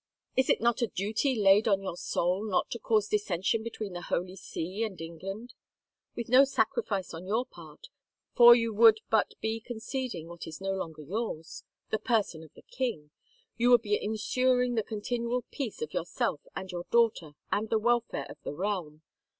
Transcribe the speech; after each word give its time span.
Is 0.35 0.49
it 0.49 0.59
not 0.61 0.81
a 0.81 0.87
duty 0.87 1.35
laid 1.35 1.67
on 1.67 1.79
your 1.83 1.95
soul 1.95 2.43
not 2.43 2.71
to 2.71 2.79
cause 2.79 3.07
dissension 3.07 3.61
between 3.61 3.93
the 3.93 4.01
Holy 4.01 4.35
See 4.35 4.81
and 4.83 4.99
England? 4.99 5.53
With 6.15 6.27
no 6.27 6.43
sacrifice 6.43 7.13
on 7.13 7.27
your 7.27 7.45
part, 7.45 7.85
for 8.35 8.55
you 8.55 8.73
would 8.73 9.01
but 9.11 9.35
be 9.41 9.59
conceding 9.59 10.27
what 10.27 10.47
is 10.47 10.59
no 10.59 10.71
longer 10.73 11.03
yours, 11.03 11.63
the 11.91 11.99
person 11.99 12.41
of 12.41 12.51
the 12.55 12.63
king, 12.63 13.11
you 13.57 13.69
would 13.69 13.83
be 13.83 14.03
ensuring 14.03 14.73
the 14.73 14.81
continual 14.81 15.43
peace 15.51 15.83
of 15.83 15.93
yourself 15.93 16.41
and 16.55 16.71
your 16.71 16.85
daughter 16.89 17.33
and 17.51 17.69
the 17.69 17.77
welfare 17.77 18.25
of 18.27 18.41
the 18.41 18.53
realm. 18.55 19.03